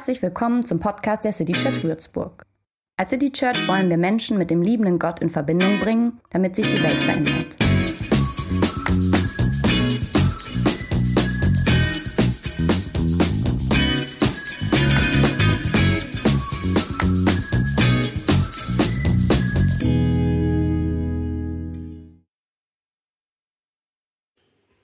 [0.00, 2.46] Herzlich willkommen zum Podcast der City Church Würzburg.
[2.96, 6.66] Als City Church wollen wir Menschen mit dem liebenden Gott in Verbindung bringen, damit sich
[6.66, 7.54] die Welt verändert.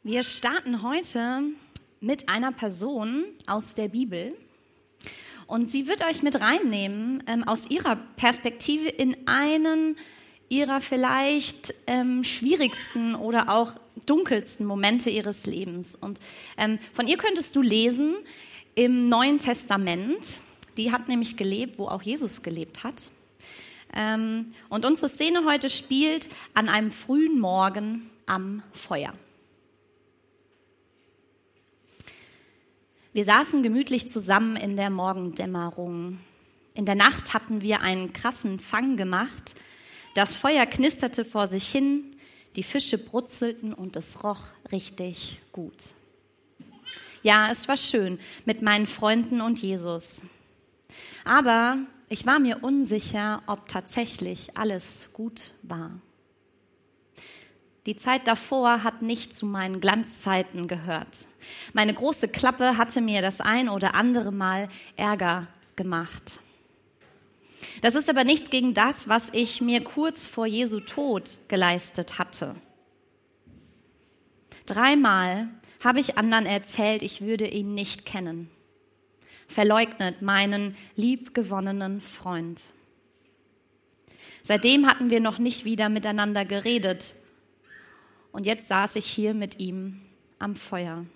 [0.03, 1.41] Wir starten heute
[2.01, 4.35] mit einer Person aus der Bibel.
[5.47, 9.97] Und sie wird euch mit reinnehmen ähm, aus ihrer Perspektive in einen
[10.49, 13.73] ihrer vielleicht ähm, schwierigsten oder auch
[14.07, 15.97] dunkelsten Momente ihres Lebens.
[15.97, 16.21] Und
[16.57, 18.15] ähm, von ihr könntest du lesen
[18.75, 20.41] im Neuen Testament.
[20.77, 23.11] Die hat nämlich gelebt, wo auch Jesus gelebt hat.
[23.95, 29.13] Ähm, und unsere Szene heute spielt an einem frühen Morgen am Feuer.
[33.17, 36.19] Wir saßen gemütlich zusammen in der Morgendämmerung.
[36.75, 39.55] In der Nacht hatten wir einen krassen Fang gemacht.
[40.15, 42.15] Das Feuer knisterte vor sich hin,
[42.57, 45.73] die Fische brutzelten und es roch richtig gut.
[47.23, 50.23] Ja, es war schön mit meinen Freunden und Jesus.
[51.25, 51.79] Aber
[52.11, 56.03] ich war mir unsicher, ob tatsächlich alles gut war.
[57.87, 61.29] Die Zeit davor hat nicht zu meinen Glanzzeiten gehört.
[61.73, 66.41] Meine große Klappe hatte mir das ein oder andere Mal Ärger gemacht.
[67.83, 72.57] Das ist aber nichts gegen das, was ich mir kurz vor Jesu Tod geleistet hatte.
[74.67, 75.49] Dreimal
[75.85, 78.51] habe ich anderen erzählt, ich würde ihn nicht kennen.
[79.47, 82.63] Verleugnet meinen liebgewonnenen Freund.
[84.43, 87.15] Seitdem hatten wir noch nicht wieder miteinander geredet,
[88.37, 90.03] und jetzt saß ich hier mit ihm
[90.39, 91.07] am Feuer.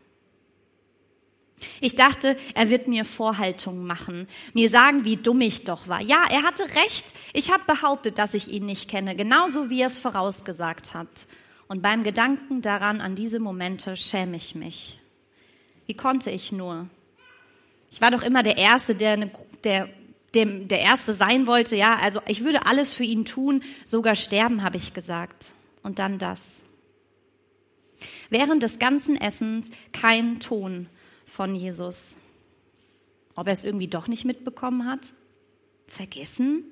[1.83, 6.01] Ich dachte, er wird mir Vorhaltungen machen, mir sagen, wie dumm ich doch war.
[6.01, 7.13] Ja, er hatte recht.
[7.35, 11.09] Ich habe behauptet, dass ich ihn nicht kenne, genauso wie er es vorausgesagt hat.
[11.69, 14.99] Und beim Gedanken daran, an diese Momente, schäme ich mich.
[15.85, 16.89] Wie konnte ich nur?
[17.91, 19.31] Ich war doch immer der Erste, der, eine,
[19.63, 19.91] der,
[20.33, 21.77] der, der Erste sein wollte.
[21.77, 25.53] Ja, also ich würde alles für ihn tun, sogar sterben, habe ich gesagt.
[25.83, 26.65] Und dann das.
[28.31, 30.89] Während des ganzen Essens kein Ton
[31.27, 32.19] von Jesus.
[33.35, 35.01] Ob er es irgendwie doch nicht mitbekommen hat?
[35.87, 36.65] Vergessen?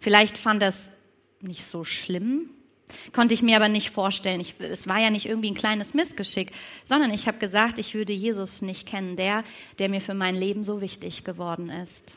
[0.00, 0.92] Vielleicht fand er es
[1.40, 2.50] nicht so schlimm,
[3.12, 4.40] konnte ich mir aber nicht vorstellen.
[4.40, 6.52] Ich, es war ja nicht irgendwie ein kleines Missgeschick,
[6.84, 9.44] sondern ich habe gesagt, ich würde Jesus nicht kennen, der,
[9.78, 12.16] der mir für mein Leben so wichtig geworden ist.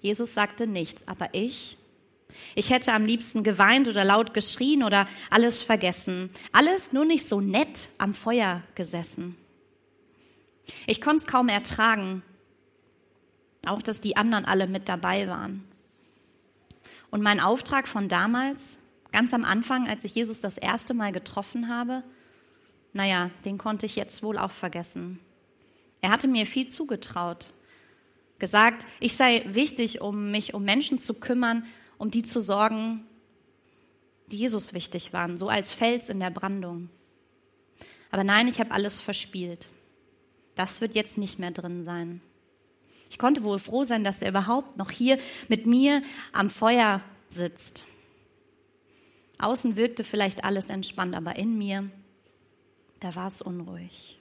[0.00, 1.76] Jesus sagte nichts, aber ich
[2.54, 6.30] ich hätte am liebsten geweint oder laut geschrien oder alles vergessen.
[6.52, 9.36] Alles nur nicht so nett am Feuer gesessen.
[10.86, 12.22] Ich konnte es kaum ertragen.
[13.66, 15.64] Auch, dass die anderen alle mit dabei waren.
[17.10, 18.80] Und mein Auftrag von damals,
[19.12, 22.02] ganz am Anfang, als ich Jesus das erste Mal getroffen habe,
[22.92, 25.20] naja, den konnte ich jetzt wohl auch vergessen.
[26.00, 27.52] Er hatte mir viel zugetraut,
[28.38, 31.64] gesagt, ich sei wichtig, um mich um Menschen zu kümmern
[32.02, 33.06] um die zu sorgen,
[34.26, 36.90] die Jesus wichtig waren, so als Fels in der Brandung.
[38.10, 39.68] Aber nein, ich habe alles verspielt.
[40.56, 42.20] Das wird jetzt nicht mehr drin sein.
[43.08, 46.02] Ich konnte wohl froh sein, dass er überhaupt noch hier mit mir
[46.32, 47.86] am Feuer sitzt.
[49.38, 51.88] Außen wirkte vielleicht alles entspannt, aber in mir,
[52.98, 54.18] da war es unruhig.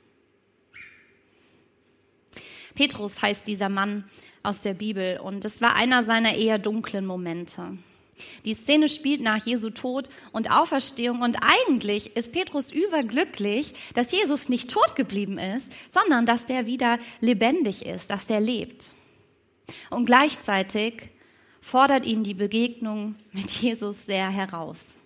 [2.75, 4.03] Petrus heißt dieser Mann
[4.43, 7.77] aus der Bibel und es war einer seiner eher dunklen Momente.
[8.45, 14.49] Die Szene spielt nach Jesu Tod und Auferstehung und eigentlich ist Petrus überglücklich, dass Jesus
[14.49, 18.93] nicht tot geblieben ist, sondern dass der wieder lebendig ist, dass der lebt.
[19.89, 21.09] Und gleichzeitig
[21.61, 24.97] fordert ihn die Begegnung mit Jesus sehr heraus.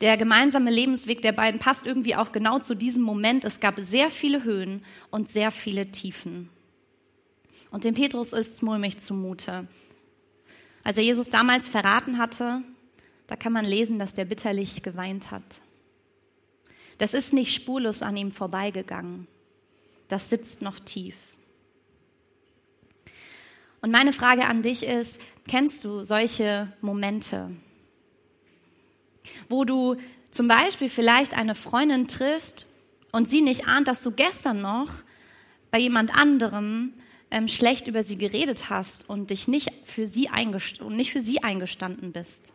[0.00, 3.44] Der gemeinsame Lebensweg der beiden passt irgendwie auch genau zu diesem Moment.
[3.44, 6.50] Es gab sehr viele Höhen und sehr viele Tiefen.
[7.70, 9.66] Und dem Petrus ist mulmig zumute.
[10.82, 12.62] Als er Jesus damals verraten hatte,
[13.26, 15.62] da kann man lesen, dass der bitterlich geweint hat.
[16.98, 19.26] Das ist nicht spurlos an ihm vorbeigegangen.
[20.08, 21.16] Das sitzt noch tief.
[23.80, 27.50] Und meine Frage an dich ist, kennst du solche Momente,
[29.48, 29.96] wo du
[30.30, 32.66] zum Beispiel vielleicht eine Freundin triffst
[33.12, 34.90] und sie nicht ahnt, dass du gestern noch
[35.70, 36.94] bei jemand anderem
[37.34, 40.28] ähm, schlecht über sie geredet hast und dich nicht für sie
[40.78, 42.52] und nicht für sie eingestanden bist.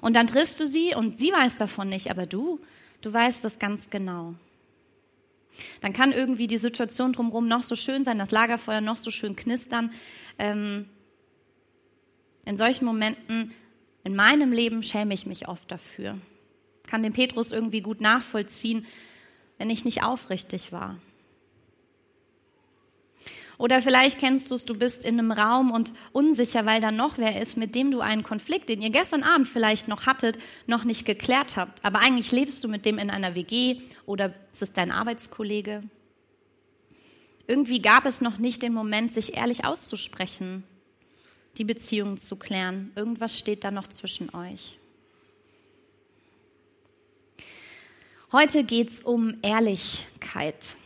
[0.00, 2.60] Und dann triffst du sie und sie weiß davon nicht, aber du,
[3.02, 4.36] du weißt das ganz genau.
[5.82, 9.36] Dann kann irgendwie die Situation drumherum noch so schön sein, das Lagerfeuer noch so schön
[9.36, 9.92] knistern.
[10.38, 10.88] Ähm,
[12.46, 13.52] in solchen Momenten
[14.02, 16.16] in meinem Leben schäme ich mich oft dafür.
[16.86, 18.86] Kann den Petrus irgendwie gut nachvollziehen,
[19.58, 20.96] wenn ich nicht aufrichtig war.
[23.60, 27.18] Oder vielleicht kennst du es, du bist in einem Raum und unsicher, weil da noch
[27.18, 30.84] wer ist, mit dem du einen Konflikt, den ihr gestern Abend vielleicht noch hattet, noch
[30.84, 31.84] nicht geklärt habt.
[31.84, 35.82] Aber eigentlich lebst du mit dem in einer WG oder es ist dein Arbeitskollege.
[37.46, 40.64] Irgendwie gab es noch nicht den Moment, sich ehrlich auszusprechen,
[41.58, 42.92] die Beziehung zu klären.
[42.96, 44.78] Irgendwas steht da noch zwischen euch.
[48.32, 50.78] Heute geht es um Ehrlichkeit.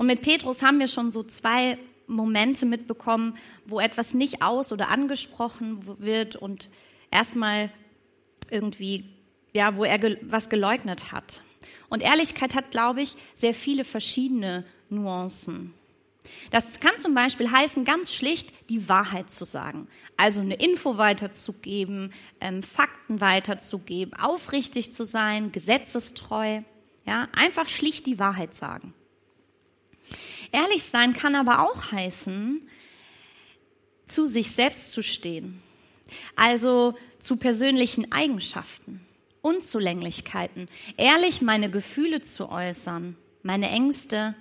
[0.00, 1.76] Und mit Petrus haben wir schon so zwei
[2.06, 3.36] Momente mitbekommen,
[3.66, 6.70] wo etwas nicht aus- oder angesprochen wird und
[7.10, 7.70] erstmal
[8.48, 9.04] irgendwie,
[9.52, 11.42] ja, wo er was geleugnet hat.
[11.90, 15.74] Und Ehrlichkeit hat, glaube ich, sehr viele verschiedene Nuancen.
[16.50, 19.86] Das kann zum Beispiel heißen, ganz schlicht die Wahrheit zu sagen.
[20.16, 26.62] Also eine Info weiterzugeben, ähm, Fakten weiterzugeben, aufrichtig zu sein, gesetzestreu.
[27.04, 28.94] Ja, einfach schlicht die Wahrheit sagen.
[30.52, 32.68] Ehrlich sein kann aber auch heißen,
[34.04, 35.62] zu sich selbst zu stehen.
[36.34, 39.06] Also zu persönlichen Eigenschaften,
[39.42, 44.34] Unzulänglichkeiten, ehrlich meine Gefühle zu äußern, meine Ängste,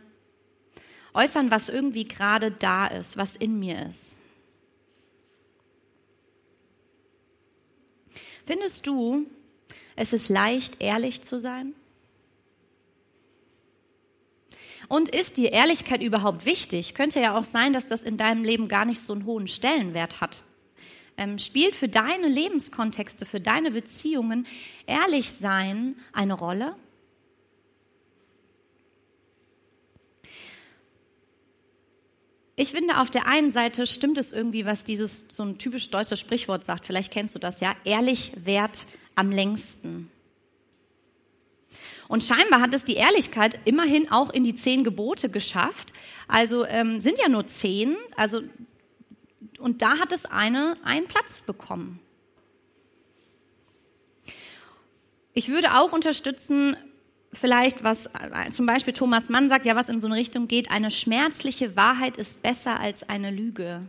[1.13, 4.19] äußern, was irgendwie gerade da ist, was in mir ist.
[8.45, 9.27] Findest du,
[9.95, 11.75] es ist leicht, ehrlich zu sein?
[14.89, 16.95] Und ist dir Ehrlichkeit überhaupt wichtig?
[16.95, 20.19] Könnte ja auch sein, dass das in deinem Leben gar nicht so einen hohen Stellenwert
[20.19, 20.43] hat.
[21.15, 24.47] Ähm, spielt für deine Lebenskontexte, für deine Beziehungen
[24.87, 26.75] ehrlich sein eine Rolle?
[32.55, 36.19] Ich finde, auf der einen Seite stimmt es irgendwie, was dieses so ein typisch deutsches
[36.19, 36.87] Sprichwort sagt.
[36.87, 37.75] Vielleicht kennst du das ja.
[37.85, 40.09] Ehrlich wert am längsten.
[42.09, 45.93] Und scheinbar hat es die Ehrlichkeit immerhin auch in die zehn Gebote geschafft.
[46.27, 47.95] Also ähm, sind ja nur zehn.
[48.17, 48.41] Also
[49.59, 51.99] und da hat es eine einen Platz bekommen.
[55.33, 56.75] Ich würde auch unterstützen,
[57.31, 60.71] vielleicht was äh, zum Beispiel Thomas Mann sagt, ja, was in so eine Richtung geht,
[60.71, 63.83] eine schmerzliche Wahrheit ist besser als eine Lüge.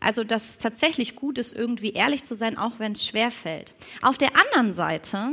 [0.00, 3.74] Also, dass es tatsächlich gut ist, irgendwie ehrlich zu sein, auch wenn es schwer fällt.
[4.00, 5.32] Auf der anderen Seite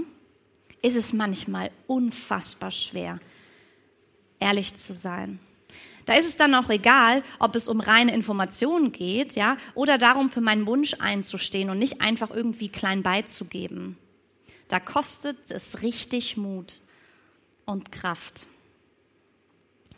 [0.81, 3.19] ist es manchmal unfassbar schwer,
[4.39, 5.39] ehrlich zu sein.
[6.05, 10.29] Da ist es dann auch egal, ob es um reine Informationen geht, ja, oder darum,
[10.29, 13.97] für meinen Wunsch einzustehen und nicht einfach irgendwie klein beizugeben.
[14.67, 16.81] Da kostet es richtig Mut
[17.65, 18.47] und Kraft.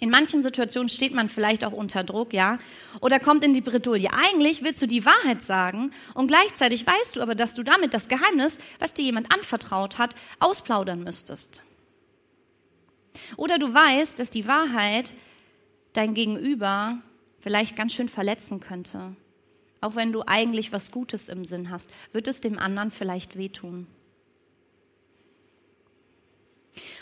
[0.04, 2.60] In manchen Situationen steht man vielleicht auch unter Druck, ja,
[3.00, 4.10] oder kommt in die Bredouille.
[4.12, 8.10] Eigentlich willst du die Wahrheit sagen und gleichzeitig weißt du aber, dass du damit das
[8.10, 11.64] Geheimnis, was dir jemand anvertraut hat, ausplaudern müsstest.
[13.38, 15.14] Oder du weißt, dass die Wahrheit
[15.94, 16.98] dein Gegenüber
[17.40, 19.16] vielleicht ganz schön verletzen könnte.
[19.80, 23.88] Auch wenn du eigentlich was Gutes im Sinn hast, wird es dem anderen vielleicht wehtun.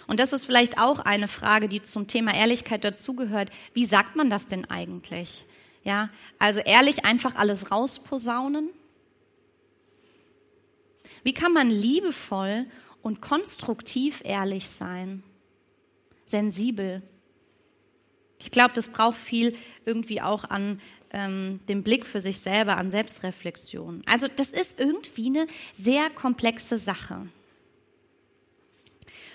[0.08, 3.50] Und das ist vielleicht auch eine Frage, die zum Thema Ehrlichkeit dazugehört.
[3.74, 5.46] Wie sagt man das denn eigentlich?
[5.84, 6.10] Ja,
[6.40, 8.70] also ehrlich einfach alles rausposaunen?
[11.24, 12.66] Wie kann man liebevoll
[13.02, 15.24] und konstruktiv ehrlich sein?
[16.26, 17.02] Sensibel.
[18.40, 20.82] Ich glaube, das braucht viel irgendwie auch an
[21.14, 24.02] ähm, dem Blick für sich selber, an Selbstreflexion.
[24.06, 25.48] Also das ist irgendwie eine
[25.78, 27.28] sehr komplexe Sache.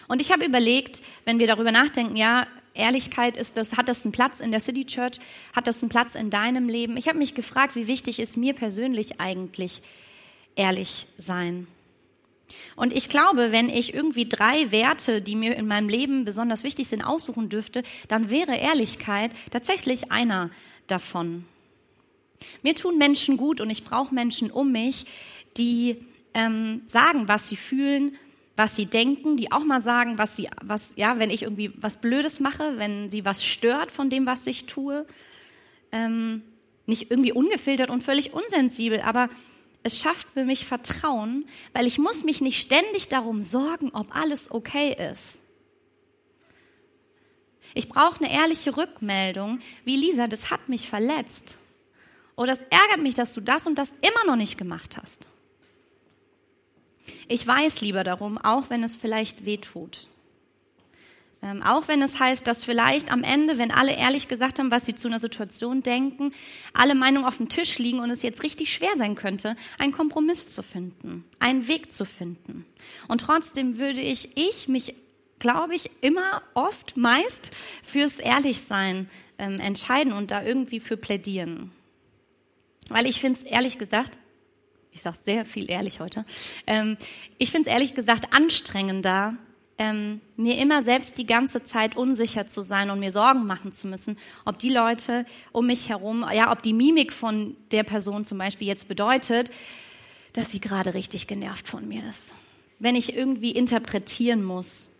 [0.09, 4.13] Und ich habe überlegt, wenn wir darüber nachdenken, ja, Ehrlichkeit ist das, hat das einen
[4.13, 5.19] Platz in der City Church,
[5.55, 6.97] hat das einen Platz in deinem Leben?
[6.97, 9.83] Ich habe mich gefragt, wie wichtig ist mir persönlich eigentlich
[10.57, 11.67] ehrlich sein?
[12.77, 16.87] Und ich glaube, wenn ich irgendwie drei Werte, die mir in meinem Leben besonders wichtig
[16.87, 20.51] sind, aussuchen dürfte, dann wäre Ehrlichkeit tatsächlich einer
[20.87, 21.45] davon.
[22.63, 25.07] Mir tun Menschen gut und ich brauche Menschen um mich,
[25.57, 25.97] die
[26.35, 28.17] ähm, sagen, was sie fühlen,
[28.57, 31.99] was sie denken, die auch mal sagen, was sie, was, ja, wenn ich irgendwie was
[31.99, 35.07] Blödes mache, wenn sie was stört von dem, was ich tue.
[35.93, 36.43] Ähm,
[36.87, 39.29] nicht irgendwie ungefiltert und völlig unsensibel, aber
[39.83, 44.51] es schafft für mich Vertrauen, weil ich muss mich nicht ständig darum sorgen, ob alles
[44.51, 45.41] okay ist.
[47.75, 51.59] Ich brauche eine ehrliche Rückmeldung, wie Lisa, das hat mich verletzt.
[52.37, 55.29] Oder es ärgert mich, dass du das und das immer noch nicht gemacht hast.
[57.29, 60.09] Ich weiß lieber darum, auch wenn es vielleicht weh tut.
[61.43, 64.87] Ähm, auch wenn es heißt, dass vielleicht am Ende, wenn alle ehrlich gesagt haben, was
[64.87, 66.33] sie zu einer Situation denken,
[66.73, 70.49] alle Meinungen auf dem Tisch liegen und es jetzt richtig schwer sein könnte, einen Kompromiss
[70.49, 72.65] zu finden, einen Weg zu finden.
[73.07, 74.95] Und trotzdem würde ich, ich mich,
[75.39, 79.09] glaube ich, immer oft meist fürs Ehrlichsein
[79.39, 81.71] ähm, entscheiden und da irgendwie für plädieren.
[82.89, 84.19] Weil ich finde es ehrlich gesagt,
[84.97, 86.25] ich sage sehr viel ehrlich heute,
[86.67, 86.97] ähm,
[87.37, 89.35] ich finde es ehrlich gesagt anstrengender,
[89.76, 93.88] ähm, mir immer selbst die ganze Zeit unsicher zu sein und mir Sorgen machen zu
[93.88, 98.38] müssen, ob die Leute um mich herum, ja, ob die Mimik von der Person zum
[98.38, 99.50] Beispiel jetzt bedeutet,
[100.33, 102.35] dass sie gerade richtig genervt von mir ist.
[102.79, 104.91] Wenn ich irgendwie interpretieren muss.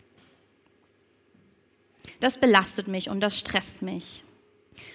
[2.19, 4.23] Das belastet mich und das stresst mich.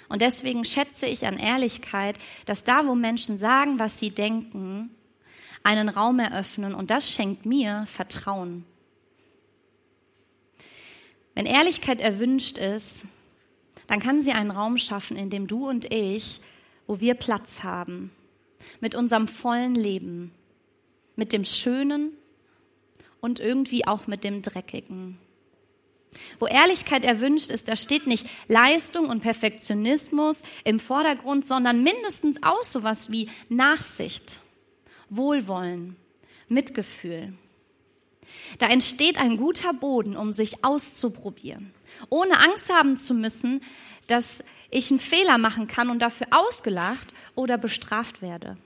[0.08, 4.90] Und deswegen schätze ich an Ehrlichkeit, dass da, wo Menschen sagen, was sie denken,
[5.64, 8.64] einen Raum eröffnen und das schenkt mir Vertrauen.
[11.34, 13.06] Wenn Ehrlichkeit erwünscht ist,
[13.86, 16.40] dann kann sie einen Raum schaffen, in dem du und ich,
[16.86, 18.10] wo wir Platz haben,
[18.80, 20.32] mit unserem vollen Leben,
[21.16, 22.12] mit dem Schönen
[23.20, 25.18] und irgendwie auch mit dem Dreckigen.
[26.38, 32.62] Wo Ehrlichkeit erwünscht ist, da steht nicht Leistung und Perfektionismus im Vordergrund, sondern mindestens auch
[32.64, 34.40] sowas wie Nachsicht,
[35.08, 35.96] Wohlwollen,
[36.48, 37.32] Mitgefühl.
[38.58, 41.72] Da entsteht ein guter Boden, um sich auszuprobieren,
[42.08, 43.62] ohne Angst haben zu müssen,
[44.06, 48.56] dass ich einen Fehler machen kann und dafür ausgelacht oder bestraft werde.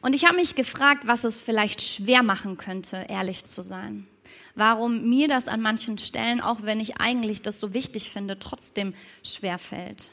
[0.00, 4.06] Und ich habe mich gefragt, was es vielleicht schwer machen könnte, ehrlich zu sein.
[4.54, 8.94] Warum mir das an manchen Stellen, auch wenn ich eigentlich das so wichtig finde, trotzdem
[9.22, 10.10] schwer fällt.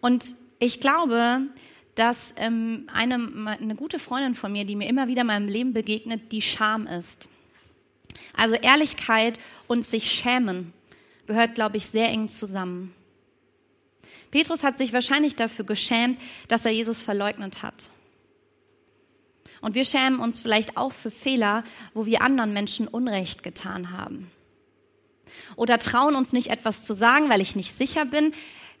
[0.00, 1.42] Und ich glaube,
[1.94, 5.72] dass ähm, eine, eine gute Freundin von mir, die mir immer wieder in meinem Leben
[5.72, 7.28] begegnet, die Scham ist.
[8.34, 10.72] Also Ehrlichkeit und sich schämen
[11.26, 12.94] gehört, glaube ich, sehr eng zusammen.
[14.30, 17.90] Petrus hat sich wahrscheinlich dafür geschämt, dass er Jesus verleugnet hat.
[19.60, 24.30] Und wir schämen uns vielleicht auch für Fehler, wo wir anderen Menschen Unrecht getan haben.
[25.56, 28.32] Oder trauen uns nicht etwas zu sagen, weil ich nicht sicher bin,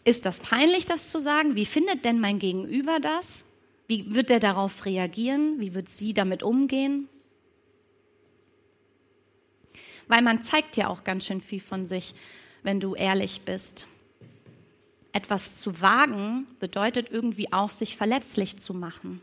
[0.04, 1.56] ist das peinlich, das zu sagen?
[1.56, 3.44] Wie findet denn mein Gegenüber das?
[3.88, 5.58] Wie wird er darauf reagieren?
[5.58, 7.08] Wie wird sie damit umgehen?
[10.08, 12.14] Weil man zeigt ja auch ganz schön viel von sich,
[12.62, 13.86] wenn du ehrlich bist.
[15.12, 19.20] Etwas zu wagen bedeutet irgendwie auch, sich verletzlich zu machen.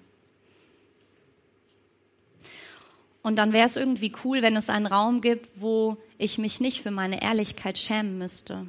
[3.23, 6.81] Und dann wäre es irgendwie cool, wenn es einen Raum gibt, wo ich mich nicht
[6.81, 8.67] für meine Ehrlichkeit schämen müsste.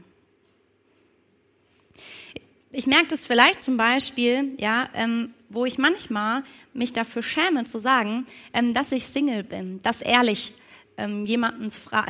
[2.71, 7.79] Ich merke das vielleicht zum Beispiel, ja, ähm, wo ich manchmal mich dafür schäme zu
[7.79, 10.55] sagen, ähm, dass ich Single bin, das ehrlich
[10.97, 11.69] ähm, jemandem,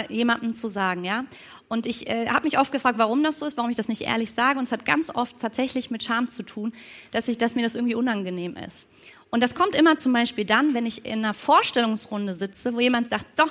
[0.08, 1.24] jemandem zu sagen, ja.
[1.68, 4.02] Und ich äh, habe mich oft gefragt, warum das so ist, warum ich das nicht
[4.02, 4.58] ehrlich sage.
[4.58, 6.72] Und es hat ganz oft tatsächlich mit Scham zu tun,
[7.10, 8.86] dass ich, dass mir das irgendwie unangenehm ist.
[9.30, 13.10] Und das kommt immer zum Beispiel dann, wenn ich in einer Vorstellungsrunde sitze, wo jemand
[13.10, 13.44] sagt, so,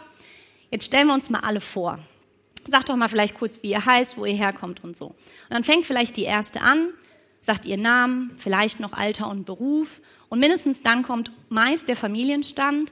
[0.72, 2.00] jetzt stellen wir uns mal alle vor.
[2.68, 5.08] Sagt doch mal vielleicht kurz, wie ihr heißt, wo ihr herkommt und so.
[5.08, 5.16] Und
[5.50, 6.90] dann fängt vielleicht die erste an
[7.44, 10.02] sagt ihr Namen, vielleicht noch Alter und Beruf.
[10.30, 12.90] Und mindestens dann kommt meist der Familienstand,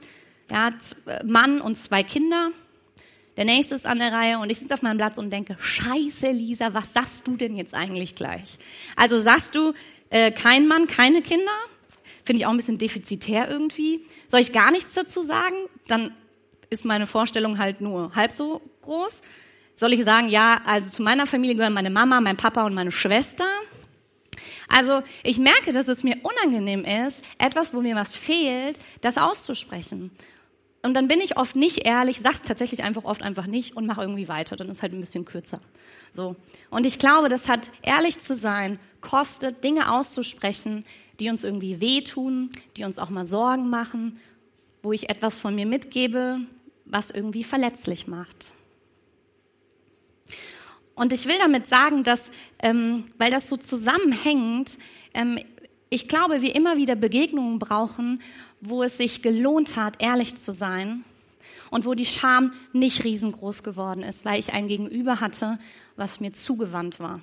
[0.50, 0.70] ja,
[1.06, 2.50] äh, Mann und zwei Kinder.
[3.36, 6.30] Der nächste ist an der Reihe und ich sitze auf meinem Platz und denke, scheiße
[6.30, 8.58] Lisa, was sagst du denn jetzt eigentlich gleich?
[8.94, 9.72] Also sagst du,
[10.10, 11.52] äh, kein Mann, keine Kinder?
[12.24, 14.04] Finde ich auch ein bisschen defizitär irgendwie.
[14.26, 15.56] Soll ich gar nichts dazu sagen?
[15.86, 16.14] Dann
[16.68, 19.22] ist meine Vorstellung halt nur halb so groß.
[19.74, 22.92] Soll ich sagen, ja, also zu meiner Familie gehören meine Mama, mein Papa und meine
[22.92, 23.46] Schwester?
[24.72, 30.10] Also ich merke, dass es mir unangenehm ist, etwas, wo mir was fehlt, das auszusprechen.
[30.82, 34.00] Und dann bin ich oft nicht ehrlich, sag's tatsächlich einfach oft einfach nicht und mache
[34.00, 34.56] irgendwie weiter.
[34.56, 35.60] Dann ist halt ein bisschen kürzer.
[36.10, 36.36] So.
[36.70, 40.84] Und ich glaube, das hat ehrlich zu sein, kostet, Dinge auszusprechen,
[41.20, 44.18] die uns irgendwie wehtun, die uns auch mal Sorgen machen,
[44.82, 46.38] wo ich etwas von mir mitgebe,
[46.86, 48.52] was irgendwie verletzlich macht.
[50.94, 52.30] Und ich will damit sagen, dass,
[52.60, 54.78] ähm, weil das so zusammenhängt,
[55.14, 55.38] ähm,
[55.88, 58.22] ich glaube, wir immer wieder Begegnungen brauchen,
[58.60, 61.04] wo es sich gelohnt hat, ehrlich zu sein
[61.70, 65.58] und wo die Scham nicht riesengroß geworden ist, weil ich ein Gegenüber hatte,
[65.96, 67.20] was mir zugewandt war.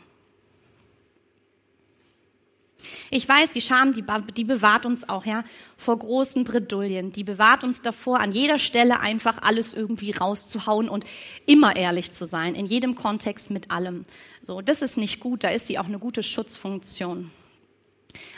[3.10, 4.04] Ich weiß, die Scham, die,
[4.36, 5.44] die bewahrt uns auch ja
[5.78, 7.12] vor großen Bredouillen.
[7.12, 11.06] Die bewahrt uns davor, an jeder Stelle einfach alles irgendwie rauszuhauen und
[11.46, 14.06] immer ehrlich zu sein, in jedem Kontext mit allem.
[14.42, 15.44] So, das ist nicht gut.
[15.44, 17.32] Da ist sie auch eine gute Schutzfunktion.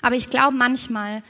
[0.02, 1.24] Aber ich glaube, manchmal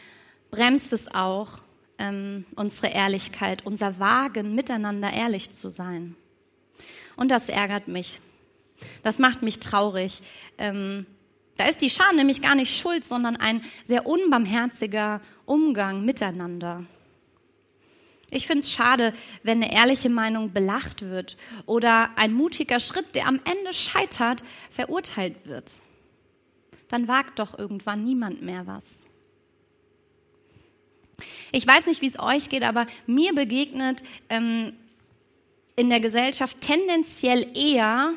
[0.49, 1.59] bremst es auch,
[1.97, 6.15] ähm, unsere Ehrlichkeit, unser Wagen, miteinander ehrlich zu sein.
[7.15, 8.19] Und das ärgert mich.
[9.03, 10.21] Das macht mich traurig.
[10.57, 11.05] Ähm,
[11.61, 16.85] da ist die Scham nämlich gar nicht schuld, sondern ein sehr unbarmherziger Umgang miteinander.
[18.31, 19.13] Ich finde es schade,
[19.43, 21.37] wenn eine ehrliche Meinung belacht wird
[21.67, 25.83] oder ein mutiger Schritt, der am Ende scheitert, verurteilt wird.
[26.87, 29.05] Dann wagt doch irgendwann niemand mehr was.
[31.51, 34.73] Ich weiß nicht, wie es euch geht, aber mir begegnet ähm,
[35.75, 38.15] in der Gesellschaft tendenziell eher,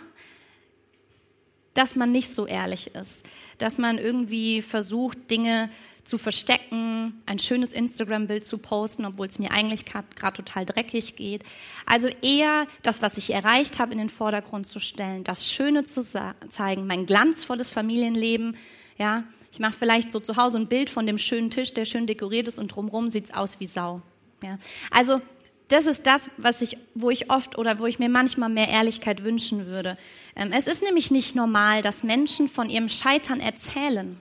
[1.75, 3.26] dass man nicht so ehrlich ist,
[3.59, 5.71] dass man irgendwie versucht, Dinge
[6.04, 11.43] zu verstecken, ein schönes Instagram-Bild zu posten, obwohl es mir eigentlich gerade total dreckig geht.
[11.87, 16.02] Also eher das, was ich erreicht habe, in den Vordergrund zu stellen, das Schöne zu
[16.02, 18.54] zeigen, mein glanzvolles Familienleben.
[18.99, 22.07] Ja, ich mache vielleicht so zu Hause ein Bild von dem schönen Tisch, der schön
[22.07, 24.02] dekoriert ist und drumherum sieht es aus wie Sau.
[24.43, 24.59] Ja,
[24.90, 25.23] also
[25.68, 29.25] das ist das, was ich, wo ich oft oder wo ich mir manchmal mehr Ehrlichkeit
[29.25, 29.97] wünschen würde.
[30.37, 34.18] Ähm, es ist nämlich nicht normal, dass Menschen von ihrem Scheitern erzählen.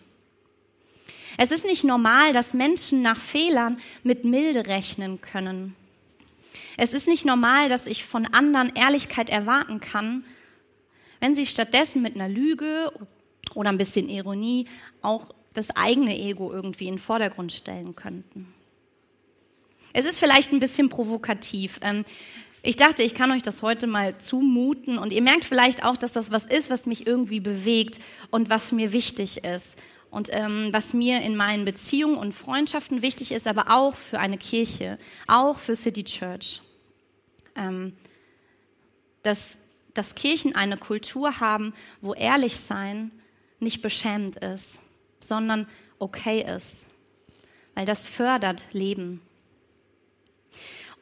[1.37, 5.75] Es ist nicht normal, dass Menschen nach Fehlern mit Milde rechnen können.
[6.77, 10.23] Es ist nicht normal, dass ich von anderen Ehrlichkeit erwarten kann,
[11.19, 12.91] wenn sie stattdessen mit einer Lüge
[13.53, 14.67] oder ein bisschen Ironie
[15.01, 18.52] auch das eigene Ego irgendwie in den Vordergrund stellen könnten.
[19.93, 21.79] Es ist vielleicht ein bisschen provokativ.
[21.81, 22.03] Ähm,
[22.63, 26.13] ich dachte, ich kann euch das heute mal zumuten und ihr merkt vielleicht auch, dass
[26.13, 27.99] das was ist, was mich irgendwie bewegt
[28.31, 29.77] und was mir wichtig ist
[30.09, 34.37] und ähm, was mir in meinen Beziehungen und Freundschaften wichtig ist, aber auch für eine
[34.37, 34.97] Kirche,
[35.27, 36.61] auch für City Church.
[37.55, 37.93] Ähm,
[39.23, 39.59] dass,
[39.93, 43.11] dass Kirchen eine Kultur haben, wo ehrlich sein
[43.59, 44.81] nicht beschämend ist,
[45.19, 45.67] sondern
[45.99, 46.87] okay ist,
[47.75, 49.21] weil das fördert Leben.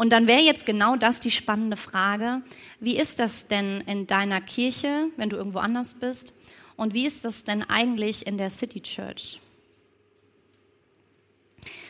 [0.01, 2.41] Und dann wäre jetzt genau das die spannende Frage,
[2.79, 6.33] wie ist das denn in deiner Kirche, wenn du irgendwo anders bist?
[6.75, 9.40] Und wie ist das denn eigentlich in der City Church?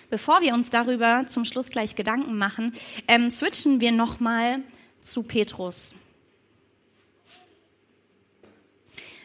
[0.09, 2.73] Bevor wir uns darüber zum Schluss gleich Gedanken machen,
[3.07, 4.59] ähm, switchen wir nochmal
[4.99, 5.95] zu Petrus.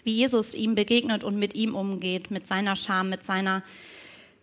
[0.04, 3.64] Wie Jesus ihm begegnet und mit ihm umgeht, mit seiner Scham, mit seiner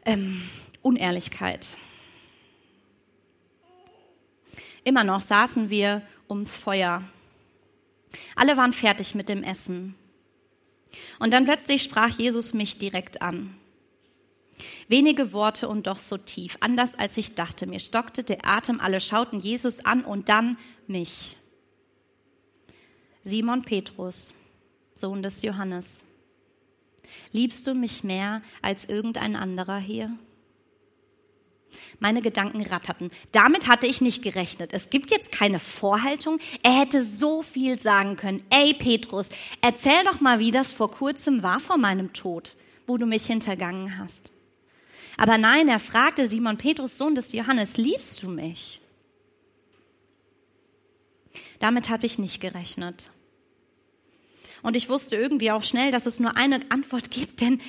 [0.03, 0.41] ähm,
[0.81, 1.77] Unehrlichkeit.
[4.83, 7.03] Immer noch saßen wir ums Feuer.
[8.35, 9.95] Alle waren fertig mit dem Essen.
[11.19, 13.55] Und dann plötzlich sprach Jesus mich direkt an.
[14.87, 17.65] Wenige Worte und doch so tief, anders als ich dachte.
[17.65, 21.37] Mir stockte der Atem, alle schauten Jesus an und dann mich.
[23.23, 24.33] Simon Petrus,
[24.93, 26.05] Sohn des Johannes,
[27.31, 30.15] liebst du mich mehr als irgendein anderer hier?
[31.99, 33.11] Meine Gedanken ratterten.
[33.31, 34.71] Damit hatte ich nicht gerechnet.
[34.73, 36.39] Es gibt jetzt keine Vorhaltung.
[36.61, 38.43] Er hätte so viel sagen können.
[38.49, 39.31] Ey, Petrus,
[39.61, 42.55] erzähl doch mal, wie das vor kurzem war vor meinem Tod,
[42.87, 44.31] wo du mich hintergangen hast.
[45.17, 48.79] Aber nein, er fragte Simon Petrus, Sohn des Johannes, liebst du mich?
[51.59, 53.11] Damit habe ich nicht gerechnet.
[54.63, 57.61] Und ich wusste irgendwie auch schnell, dass es nur eine Antwort gibt, denn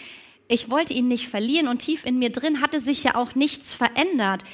[0.48, 3.72] ich wollte ihn nicht verlieren und tief in mir drin hatte sich ja auch nichts
[3.72, 4.44] verändert.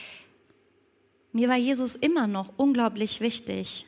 [1.33, 3.87] Mir war Jesus immer noch unglaublich wichtig.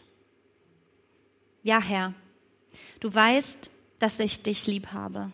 [1.62, 2.14] Ja, Herr,
[3.00, 5.30] du weißt, dass ich dich lieb habe.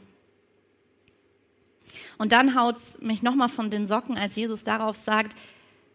[2.18, 5.36] Und dann haut's mich nochmal von den Socken, als Jesus darauf sagt,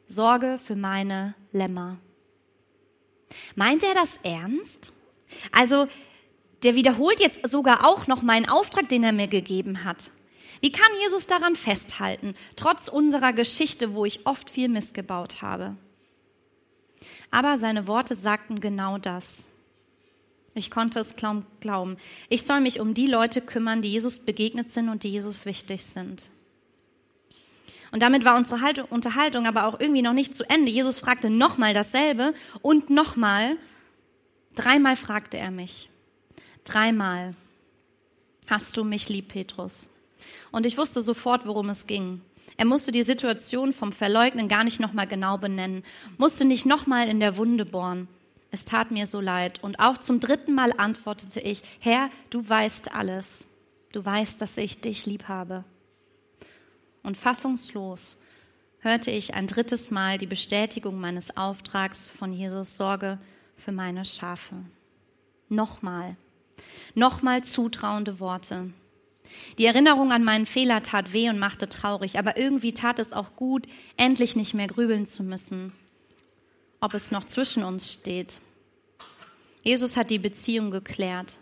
[0.07, 1.97] Sorge für meine Lämmer.
[3.55, 4.91] Meint er das ernst?
[5.51, 5.87] Also,
[6.63, 10.11] der wiederholt jetzt sogar auch noch meinen Auftrag, den er mir gegeben hat.
[10.61, 15.75] Wie kann Jesus daran festhalten, trotz unserer Geschichte, wo ich oft viel missgebaut habe?
[17.31, 19.49] Aber seine Worte sagten genau das.
[20.55, 21.97] Ich konnte es kaum glauben.
[22.29, 25.83] Ich soll mich um die Leute kümmern, die Jesus begegnet sind und die Jesus wichtig
[25.83, 26.29] sind.
[27.91, 30.71] Und damit war unsere Unterhaltung aber auch irgendwie noch nicht zu Ende.
[30.71, 33.57] Jesus fragte nochmal dasselbe und nochmal.
[34.55, 35.89] Dreimal fragte er mich.
[36.63, 37.35] Dreimal.
[38.47, 39.89] Hast du mich lieb, Petrus?
[40.51, 42.21] Und ich wusste sofort, worum es ging.
[42.57, 45.83] Er musste die Situation vom Verleugnen gar nicht nochmal genau benennen,
[46.17, 48.07] musste nicht nochmal in der Wunde bohren.
[48.51, 49.63] Es tat mir so leid.
[49.63, 53.47] Und auch zum dritten Mal antwortete ich, Herr, du weißt alles.
[53.91, 55.63] Du weißt, dass ich dich lieb habe.
[57.01, 58.17] Und fassungslos
[58.79, 63.17] hörte ich ein drittes Mal die Bestätigung meines Auftrags von Jesus Sorge
[63.55, 64.55] für meine Schafe.
[65.49, 66.15] Nochmal,
[66.93, 68.71] nochmal zutrauende Worte.
[69.57, 73.35] Die Erinnerung an meinen Fehler tat weh und machte traurig, aber irgendwie tat es auch
[73.35, 75.73] gut, endlich nicht mehr grübeln zu müssen,
[76.79, 78.41] ob es noch zwischen uns steht.
[79.63, 81.39] Jesus hat die Beziehung geklärt,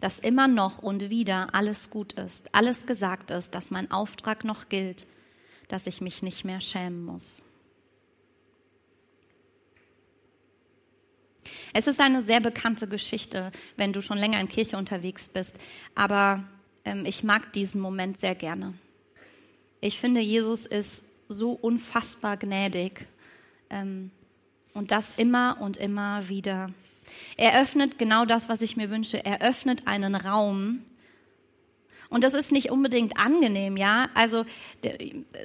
[0.00, 4.68] dass immer noch und wieder alles gut ist, alles gesagt ist, dass mein Auftrag noch
[4.68, 5.06] gilt,
[5.68, 7.44] dass ich mich nicht mehr schämen muss.
[11.72, 15.58] Es ist eine sehr bekannte Geschichte, wenn du schon länger in Kirche unterwegs bist,
[15.94, 16.44] aber
[17.04, 18.74] ich mag diesen Moment sehr gerne.
[19.80, 23.06] Ich finde, Jesus ist so unfassbar gnädig
[23.70, 24.10] ähm,
[24.74, 26.70] und das immer und immer wieder.
[27.36, 29.24] Er öffnet genau das, was ich mir wünsche.
[29.24, 30.82] Er öffnet einen Raum,
[32.10, 34.08] und das ist nicht unbedingt angenehm, ja.
[34.14, 34.46] Also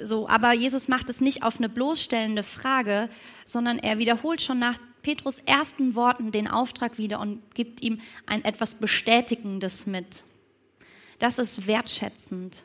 [0.02, 3.08] so, aber Jesus macht es nicht auf eine bloßstellende Frage,
[3.44, 8.44] sondern er wiederholt schon nach Petrus ersten Worten den Auftrag wieder und gibt ihm ein
[8.44, 10.24] etwas Bestätigendes mit.
[11.18, 12.64] Das ist wertschätzend.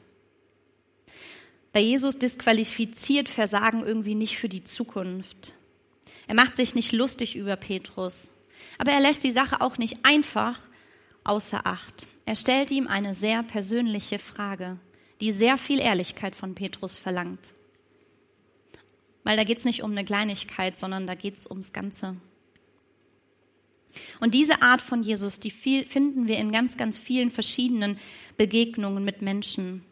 [1.71, 5.53] Bei Jesus disqualifiziert Versagen irgendwie nicht für die Zukunft.
[6.27, 8.31] Er macht sich nicht lustig über Petrus,
[8.77, 10.59] aber er lässt die Sache auch nicht einfach
[11.23, 12.07] außer Acht.
[12.25, 14.79] Er stellt ihm eine sehr persönliche Frage,
[15.21, 17.53] die sehr viel Ehrlichkeit von Petrus verlangt.
[19.23, 22.15] Weil da geht es nicht um eine Kleinigkeit, sondern da geht es ums Ganze.
[24.19, 27.97] Und diese Art von Jesus, die viel, finden wir in ganz, ganz vielen verschiedenen
[28.37, 29.83] Begegnungen mit Menschen.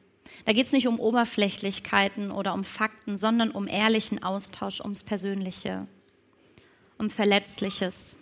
[0.46, 5.88] Da geht es nicht um Oberflächlichkeiten oder um Fakten, sondern um ehrlichen Austausch, ums Persönliche,
[6.98, 8.20] um Verletzliches.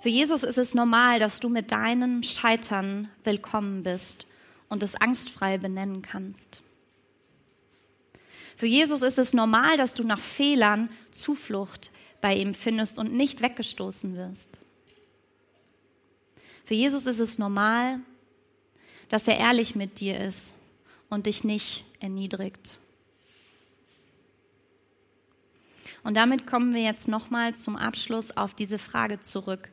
[0.00, 4.26] Für Jesus ist es normal, dass du mit deinem Scheitern willkommen bist
[4.68, 6.62] und es angstfrei benennen kannst.
[8.56, 13.42] Für Jesus ist es normal, dass du nach Fehlern Zuflucht bei ihm findest und nicht
[13.42, 14.58] weggestoßen wirst.
[16.64, 18.00] Für Jesus ist es normal,
[19.08, 20.54] dass er ehrlich mit dir ist
[21.08, 22.78] und dich nicht erniedrigt.
[26.02, 29.70] Und damit kommen wir jetzt nochmal zum Abschluss auf diese Frage zurück.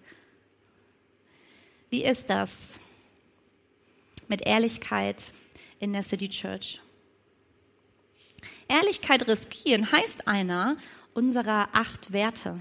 [1.90, 2.80] Wie ist das
[4.28, 5.34] mit Ehrlichkeit
[5.80, 6.82] in der City Church?
[8.68, 10.76] Ehrlichkeit riskieren heißt einer,
[11.18, 12.60] unserer acht Werte.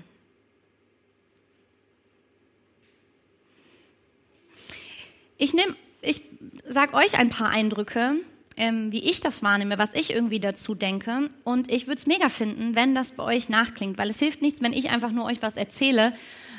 [5.37, 6.23] Ich nehme, ich
[6.67, 8.15] sage euch ein paar Eindrücke,
[8.57, 11.29] ähm, wie ich das wahrnehme, was ich irgendwie dazu denke.
[11.45, 14.63] Und ich würde es mega finden, wenn das bei euch nachklingt, weil es hilft nichts,
[14.63, 16.15] wenn ich einfach nur euch was erzähle,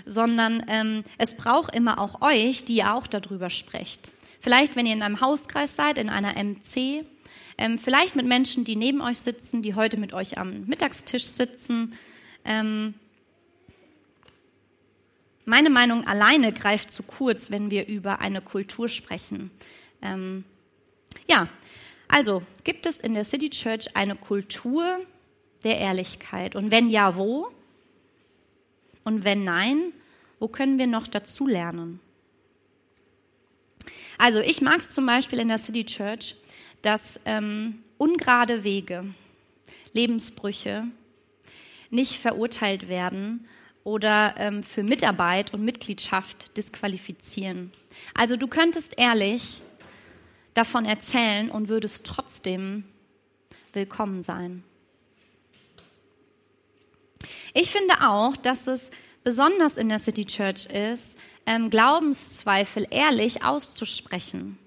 [0.06, 4.12] sondern ähm, es braucht immer auch euch, die ihr auch darüber sprecht.
[4.40, 7.04] Vielleicht, wenn ihr in einem Hauskreis seid, in einer MC,
[7.58, 11.96] ähm, vielleicht mit Menschen, die neben euch sitzen, die heute mit euch am Mittagstisch sitzen.
[12.46, 12.94] Ähm,
[15.46, 19.50] meine Meinung alleine greift zu kurz, wenn wir über eine Kultur sprechen.
[20.02, 20.44] Ähm,
[21.28, 21.48] ja,
[22.08, 25.00] also gibt es in der City Church eine Kultur
[25.64, 26.56] der Ehrlichkeit?
[26.56, 27.50] Und wenn ja, wo?
[29.04, 29.94] Und wenn nein,
[30.40, 32.00] wo können wir noch dazu lernen?
[34.18, 36.36] Also ich mag es zum Beispiel in der City Church,
[36.82, 39.06] dass ähm, ungerade Wege,
[39.94, 40.86] Lebensbrüche
[41.90, 43.48] nicht verurteilt werden
[43.84, 47.72] oder ähm, für Mitarbeit und Mitgliedschaft disqualifizieren.
[48.14, 49.62] Also du könntest ehrlich
[50.54, 52.84] davon erzählen und würdest trotzdem
[53.74, 54.64] willkommen sein.
[57.54, 58.92] Ich finde auch, dass es
[59.24, 64.58] besonders in der City Church ist, ähm, Glaubenszweifel ehrlich auszusprechen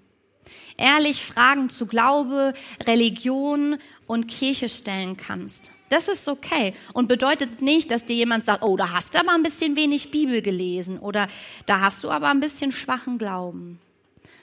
[0.81, 2.55] ehrlich Fragen zu Glaube,
[2.87, 5.73] Religion und Kirche stellen kannst.
[5.90, 9.33] Das ist okay und bedeutet nicht, dass dir jemand sagt, oh, da hast du aber
[9.35, 11.29] ein bisschen wenig Bibel gelesen oder
[11.66, 13.81] da hast du aber ein bisschen schwachen Glauben,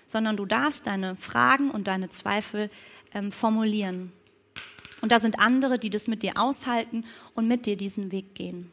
[0.08, 2.70] sondern du darfst deine Fragen und deine Zweifel
[3.14, 4.12] ähm, formulieren.
[5.02, 8.72] Und da sind andere, die das mit dir aushalten und mit dir diesen Weg gehen.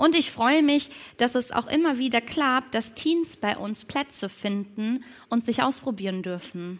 [0.00, 4.30] Und ich freue mich, dass es auch immer wieder klappt, dass Teens bei uns Plätze
[4.30, 6.78] finden und sich ausprobieren dürfen.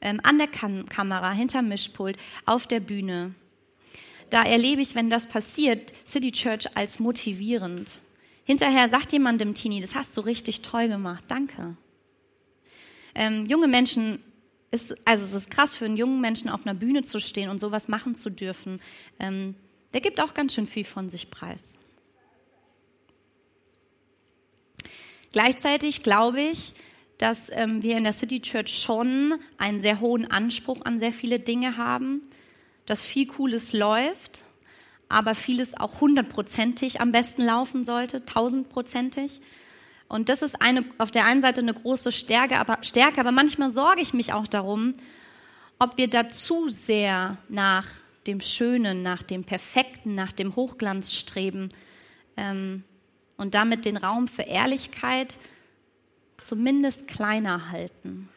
[0.00, 3.34] Ähm, an der Kam Kamera, hinterm Mischpult, auf der Bühne.
[4.30, 8.00] Da erlebe ich, wenn das passiert, City Church als motivierend.
[8.44, 11.76] Hinterher sagt jemand dem Teenie, das hast du richtig toll gemacht, danke.
[13.16, 14.22] Ähm, junge Menschen
[14.70, 17.58] ist, also es ist krass für einen jungen Menschen auf einer Bühne zu stehen und
[17.58, 18.80] sowas machen zu dürfen.
[19.18, 19.56] Ähm,
[19.94, 21.80] der gibt auch ganz schön viel von sich preis.
[25.32, 26.74] Gleichzeitig glaube ich,
[27.18, 31.38] dass ähm, wir in der City Church schon einen sehr hohen Anspruch an sehr viele
[31.38, 32.22] Dinge haben,
[32.86, 34.44] dass viel Cooles läuft,
[35.08, 39.40] aber vieles auch hundertprozentig am besten laufen sollte, tausendprozentig.
[40.08, 43.70] Und das ist eine, auf der einen Seite eine große Stärke, aber, Stärke, aber manchmal
[43.70, 44.94] sorge ich mich auch darum,
[45.78, 47.88] ob wir da zu sehr nach
[48.26, 51.70] dem Schönen, nach dem Perfekten, nach dem Hochglanz streben
[52.36, 52.84] ähm,
[53.36, 55.38] und damit den Raum für Ehrlichkeit
[56.40, 58.28] zumindest kleiner halten.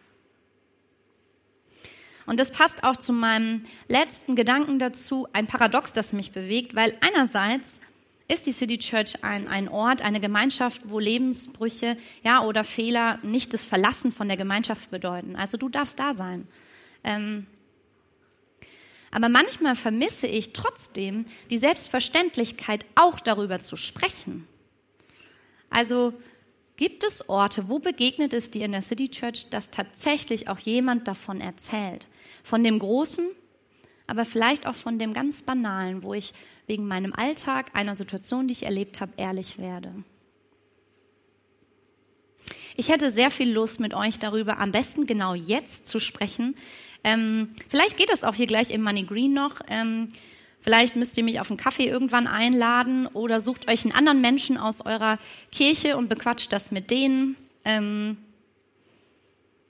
[2.25, 6.97] Und das passt auch zu meinem letzten Gedanken dazu, ein Paradox, das mich bewegt, weil
[7.01, 7.81] einerseits
[8.27, 13.53] ist die City Church ein, ein Ort, eine Gemeinschaft, wo Lebensbrüche ja, oder Fehler nicht
[13.53, 15.35] das Verlassen von der Gemeinschaft bedeuten.
[15.35, 16.47] Also du darfst da sein.
[17.03, 17.45] Ähm,
[19.11, 24.47] aber manchmal vermisse ich trotzdem die Selbstverständlichkeit, auch darüber zu sprechen.
[25.75, 26.13] Also
[26.77, 31.05] gibt es Orte, wo begegnet es dir in der City Church, dass tatsächlich auch jemand
[31.05, 32.07] davon erzählt?
[32.45, 33.27] Von dem Großen,
[34.07, 36.31] aber vielleicht auch von dem ganz Banalen, wo ich
[36.65, 39.91] wegen meinem Alltag, einer Situation, die ich erlebt habe, ehrlich werde.
[42.77, 46.55] Ich hätte sehr viel Lust, mit euch darüber am besten genau jetzt zu sprechen.
[47.03, 49.59] Ähm, vielleicht geht das auch hier gleich im Money Green noch.
[49.67, 50.13] Ähm,
[50.65, 54.57] vielleicht müsst ihr mich auf einen Kaffee irgendwann einladen oder sucht euch einen anderen Menschen
[54.57, 55.19] aus eurer
[55.51, 57.37] Kirche und bequatscht das mit denen.
[57.63, 58.17] Ähm,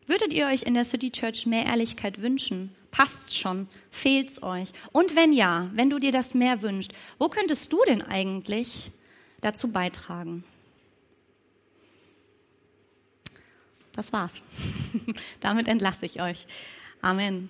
[0.07, 2.73] würdet ihr euch in der City Church mehr Ehrlichkeit wünschen?
[2.91, 3.67] Passt schon?
[3.91, 4.69] Fehlt's euch?
[4.93, 8.89] Und wenn ja, wenn du dir das mehr wünschst, wo könntest du denn eigentlich
[9.41, 10.45] dazu beitragen?
[13.91, 14.41] Das war's.
[15.41, 16.47] Damit entlasse ich euch.
[17.01, 17.49] Amen.